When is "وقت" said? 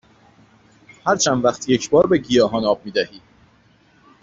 1.45-1.69